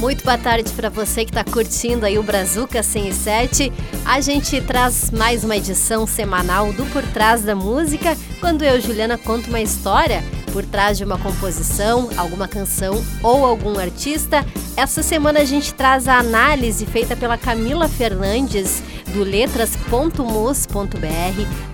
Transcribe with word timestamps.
Muito 0.00 0.24
boa 0.24 0.38
tarde 0.38 0.72
para 0.72 0.88
você 0.88 1.26
que 1.26 1.30
está 1.30 1.44
curtindo 1.44 2.06
aí 2.06 2.18
o 2.18 2.22
Brazuca 2.22 2.82
107. 2.82 3.70
A 4.02 4.18
gente 4.22 4.58
traz 4.62 5.10
mais 5.10 5.44
uma 5.44 5.58
edição 5.58 6.06
semanal 6.06 6.72
do 6.72 6.86
Por 6.86 7.02
Trás 7.02 7.42
da 7.42 7.54
Música, 7.54 8.16
quando 8.40 8.64
eu, 8.64 8.80
Juliana, 8.80 9.18
conto 9.18 9.48
uma 9.48 9.60
história 9.60 10.24
por 10.54 10.64
trás 10.64 10.96
de 10.96 11.04
uma 11.04 11.18
composição, 11.18 12.08
alguma 12.16 12.48
canção 12.48 13.04
ou 13.22 13.44
algum 13.44 13.78
artista. 13.78 14.44
Essa 14.74 15.02
semana 15.02 15.40
a 15.40 15.44
gente 15.44 15.74
traz 15.74 16.08
a 16.08 16.18
análise 16.18 16.86
feita 16.86 17.14
pela 17.14 17.36
Camila 17.36 17.86
Fernandes 17.86 18.82
do 19.12 19.22
letras.mus.br 19.22 20.16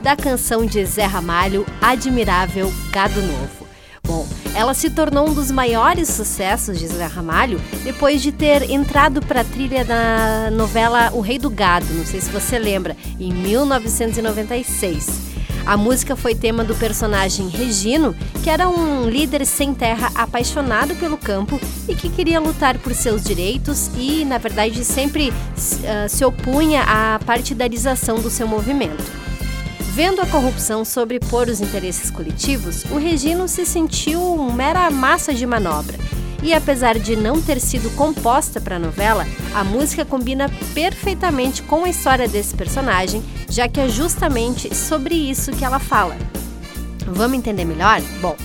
da 0.02 0.16
canção 0.16 0.66
de 0.66 0.84
Zé 0.84 1.04
Ramalho, 1.04 1.64
Admirável 1.80 2.74
Gado 2.90 3.22
Novo. 3.22 3.66
Bom, 4.02 4.26
ela 4.56 4.72
se 4.72 4.88
tornou 4.88 5.28
um 5.28 5.34
dos 5.34 5.50
maiores 5.50 6.08
sucessos 6.08 6.78
de 6.78 6.88
Zé 6.88 7.04
Ramalho 7.04 7.60
depois 7.84 8.22
de 8.22 8.32
ter 8.32 8.70
entrado 8.70 9.20
para 9.20 9.42
a 9.42 9.44
trilha 9.44 9.84
da 9.84 10.50
novela 10.50 11.10
O 11.12 11.20
Rei 11.20 11.38
do 11.38 11.50
Gado, 11.50 11.92
não 11.92 12.06
sei 12.06 12.22
se 12.22 12.30
você 12.30 12.58
lembra, 12.58 12.96
em 13.20 13.34
1996. 13.34 15.36
A 15.66 15.76
música 15.76 16.16
foi 16.16 16.34
tema 16.34 16.64
do 16.64 16.74
personagem 16.76 17.48
Regino, 17.48 18.16
que 18.42 18.48
era 18.48 18.66
um 18.66 19.10
líder 19.10 19.44
sem 19.44 19.74
terra 19.74 20.10
apaixonado 20.14 20.94
pelo 20.94 21.18
campo 21.18 21.60
e 21.86 21.94
que 21.94 22.08
queria 22.08 22.40
lutar 22.40 22.78
por 22.78 22.94
seus 22.94 23.22
direitos 23.22 23.90
e, 23.98 24.24
na 24.24 24.38
verdade, 24.38 24.82
sempre 24.84 25.30
uh, 25.30 26.08
se 26.08 26.24
opunha 26.24 26.82
à 26.82 27.18
partidarização 27.18 28.20
do 28.20 28.30
seu 28.30 28.48
movimento. 28.48 29.04
Vendo 29.96 30.20
a 30.20 30.26
corrupção 30.26 30.84
sobrepor 30.84 31.48
os 31.48 31.58
interesses 31.58 32.10
coletivos, 32.10 32.84
o 32.90 32.98
Regino 32.98 33.48
se 33.48 33.64
sentiu 33.64 34.36
mera 34.52 34.90
massa 34.90 35.32
de 35.32 35.46
manobra. 35.46 35.96
E 36.42 36.52
apesar 36.52 36.98
de 36.98 37.16
não 37.16 37.40
ter 37.40 37.58
sido 37.58 37.88
composta 37.96 38.60
para 38.60 38.76
a 38.76 38.78
novela, 38.78 39.26
a 39.54 39.64
música 39.64 40.04
combina 40.04 40.50
perfeitamente 40.74 41.62
com 41.62 41.84
a 41.84 41.88
história 41.88 42.28
desse 42.28 42.54
personagem, 42.54 43.24
já 43.48 43.68
que 43.68 43.80
é 43.80 43.88
justamente 43.88 44.74
sobre 44.74 45.14
isso 45.14 45.52
que 45.52 45.64
ela 45.64 45.78
fala. 45.78 46.14
Vamos 47.06 47.38
entender 47.38 47.64
melhor? 47.64 48.02
Bom, 48.20 48.36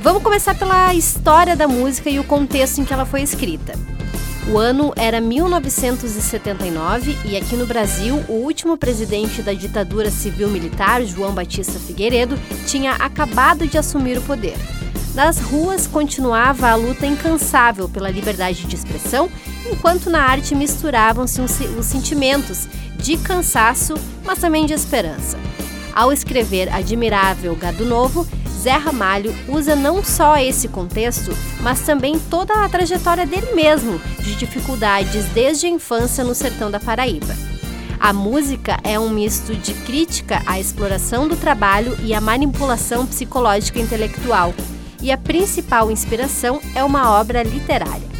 vamos 0.00 0.22
começar 0.22 0.54
pela 0.54 0.94
história 0.94 1.54
da 1.54 1.68
música 1.68 2.08
e 2.08 2.18
o 2.18 2.24
contexto 2.24 2.80
em 2.80 2.86
que 2.86 2.94
ela 2.94 3.04
foi 3.04 3.20
escrita. 3.20 3.74
O 4.48 4.58
ano 4.58 4.92
era 4.96 5.20
1979 5.20 7.16
e 7.24 7.36
aqui 7.36 7.54
no 7.56 7.66
Brasil, 7.66 8.24
o 8.28 8.32
último 8.32 8.76
presidente 8.76 9.42
da 9.42 9.52
ditadura 9.52 10.10
civil-militar, 10.10 11.04
João 11.04 11.32
Batista 11.32 11.78
Figueiredo, 11.78 12.38
tinha 12.66 12.92
acabado 12.92 13.66
de 13.66 13.78
assumir 13.78 14.18
o 14.18 14.22
poder. 14.22 14.56
Nas 15.14 15.38
ruas 15.38 15.86
continuava 15.86 16.68
a 16.68 16.74
luta 16.74 17.06
incansável 17.06 17.88
pela 17.88 18.10
liberdade 18.10 18.64
de 18.64 18.74
expressão, 18.74 19.28
enquanto 19.70 20.08
na 20.08 20.22
arte 20.22 20.54
misturavam-se 20.54 21.40
os 21.40 21.86
sentimentos 21.86 22.66
de 22.96 23.16
cansaço, 23.18 23.94
mas 24.24 24.38
também 24.38 24.66
de 24.66 24.72
esperança. 24.72 25.38
Ao 25.94 26.12
escrever 26.12 26.72
Admirável 26.72 27.54
Gado 27.56 27.84
Novo, 27.84 28.26
Zé 28.60 28.72
Ramalho 28.72 29.34
usa 29.48 29.74
não 29.74 30.04
só 30.04 30.36
esse 30.36 30.68
contexto, 30.68 31.34
mas 31.62 31.80
também 31.80 32.18
toda 32.18 32.52
a 32.62 32.68
trajetória 32.68 33.26
dele 33.26 33.54
mesmo, 33.54 33.98
de 34.18 34.34
dificuldades 34.34 35.24
desde 35.32 35.66
a 35.66 35.70
infância 35.70 36.22
no 36.22 36.34
sertão 36.34 36.70
da 36.70 36.78
Paraíba. 36.78 37.34
A 37.98 38.12
música 38.12 38.78
é 38.84 38.98
um 38.98 39.08
misto 39.08 39.54
de 39.54 39.72
crítica 39.72 40.42
à 40.44 40.60
exploração 40.60 41.26
do 41.26 41.36
trabalho 41.36 41.96
e 42.02 42.12
à 42.12 42.20
manipulação 42.20 43.06
psicológica 43.06 43.78
e 43.78 43.82
intelectual, 43.82 44.52
e 45.00 45.10
a 45.10 45.16
principal 45.16 45.90
inspiração 45.90 46.60
é 46.74 46.84
uma 46.84 47.18
obra 47.18 47.42
literária. 47.42 48.10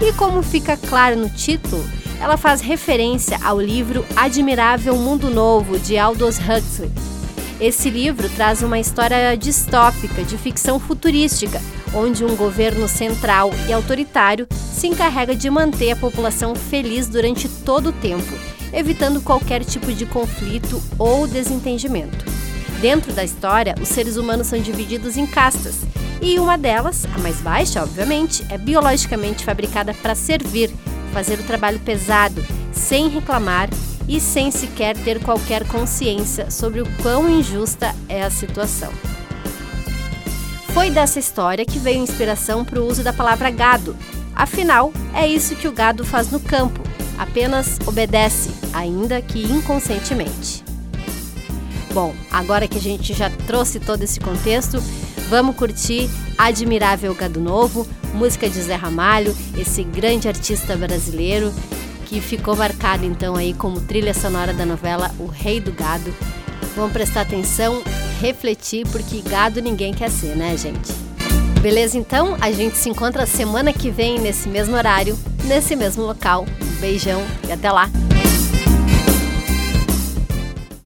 E 0.00 0.12
como 0.14 0.42
fica 0.42 0.76
claro 0.76 1.16
no 1.16 1.30
título, 1.30 1.84
ela 2.20 2.36
faz 2.36 2.60
referência 2.60 3.38
ao 3.44 3.60
livro 3.60 4.04
Admirável 4.16 4.96
Mundo 4.96 5.30
Novo 5.30 5.78
de 5.78 5.96
Aldous 5.96 6.38
Huxley, 6.38 6.90
esse 7.60 7.88
livro 7.88 8.28
traz 8.30 8.62
uma 8.62 8.78
história 8.78 9.36
distópica 9.36 10.24
de 10.24 10.36
ficção 10.36 10.80
futurística, 10.80 11.60
onde 11.94 12.24
um 12.24 12.34
governo 12.34 12.88
central 12.88 13.50
e 13.68 13.72
autoritário 13.72 14.46
se 14.50 14.88
encarrega 14.88 15.36
de 15.36 15.48
manter 15.48 15.92
a 15.92 15.96
população 15.96 16.54
feliz 16.54 17.06
durante 17.06 17.48
todo 17.48 17.90
o 17.90 17.92
tempo, 17.92 18.32
evitando 18.72 19.20
qualquer 19.20 19.64
tipo 19.64 19.92
de 19.92 20.04
conflito 20.04 20.82
ou 20.98 21.26
desentendimento. 21.26 22.24
Dentro 22.80 23.12
da 23.12 23.24
história, 23.24 23.74
os 23.80 23.88
seres 23.88 24.16
humanos 24.16 24.48
são 24.48 24.58
divididos 24.58 25.16
em 25.16 25.26
castas, 25.26 25.82
e 26.20 26.38
uma 26.38 26.56
delas, 26.56 27.06
a 27.14 27.18
mais 27.18 27.36
baixa, 27.40 27.82
obviamente, 27.82 28.44
é 28.48 28.58
biologicamente 28.58 29.44
fabricada 29.44 29.94
para 29.94 30.14
servir, 30.14 30.70
fazer 31.12 31.38
o 31.38 31.44
trabalho 31.44 31.78
pesado, 31.80 32.44
sem 32.72 33.08
reclamar 33.08 33.68
e 34.08 34.20
sem 34.20 34.50
sequer 34.50 34.96
ter 34.96 35.20
qualquer 35.20 35.66
consciência 35.66 36.50
sobre 36.50 36.80
o 36.80 36.86
quão 37.02 37.28
injusta 37.28 37.94
é 38.08 38.22
a 38.22 38.30
situação. 38.30 38.92
Foi 40.72 40.90
dessa 40.90 41.18
história 41.18 41.64
que 41.64 41.78
veio 41.78 42.02
inspiração 42.02 42.64
para 42.64 42.80
o 42.80 42.86
uso 42.86 43.02
da 43.02 43.12
palavra 43.12 43.50
gado. 43.50 43.96
Afinal, 44.34 44.92
é 45.14 45.26
isso 45.26 45.54
que 45.54 45.68
o 45.68 45.72
gado 45.72 46.04
faz 46.04 46.30
no 46.30 46.40
campo, 46.40 46.82
apenas 47.16 47.78
obedece, 47.86 48.50
ainda 48.72 49.22
que 49.22 49.44
inconscientemente. 49.44 50.64
Bom, 51.92 52.12
agora 52.28 52.66
que 52.66 52.76
a 52.76 52.80
gente 52.80 53.14
já 53.14 53.30
trouxe 53.46 53.78
todo 53.78 54.02
esse 54.02 54.18
contexto, 54.18 54.82
vamos 55.30 55.54
curtir 55.54 56.10
Admirável 56.36 57.14
Gado 57.14 57.40
Novo, 57.40 57.86
música 58.12 58.50
de 58.50 58.60
Zé 58.60 58.74
Ramalho, 58.74 59.34
esse 59.56 59.84
grande 59.84 60.26
artista 60.26 60.76
brasileiro 60.76 61.54
que 62.14 62.20
ficou 62.20 62.54
marcado 62.54 63.04
então 63.04 63.34
aí 63.34 63.52
como 63.52 63.80
trilha 63.80 64.14
sonora 64.14 64.52
da 64.52 64.64
novela 64.64 65.10
O 65.18 65.26
Rei 65.26 65.58
do 65.58 65.72
Gado. 65.72 66.14
Vamos 66.76 66.92
prestar 66.92 67.22
atenção, 67.22 67.82
refletir, 68.20 68.86
porque 68.86 69.20
gado 69.20 69.60
ninguém 69.60 69.92
quer 69.92 70.10
ser, 70.10 70.36
né, 70.36 70.56
gente? 70.56 70.92
Beleza, 71.60 71.98
então? 71.98 72.36
A 72.40 72.52
gente 72.52 72.76
se 72.76 72.88
encontra 72.88 73.26
semana 73.26 73.72
que 73.72 73.90
vem 73.90 74.20
nesse 74.20 74.48
mesmo 74.48 74.76
horário, 74.76 75.18
nesse 75.44 75.74
mesmo 75.74 76.04
local. 76.04 76.46
Um 76.62 76.80
beijão 76.80 77.20
e 77.48 77.52
até 77.52 77.72
lá! 77.72 77.90